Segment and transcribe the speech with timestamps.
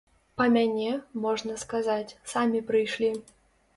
[0.39, 0.95] Па мяне,
[1.27, 3.11] можна сказаць, самі прыйшлі.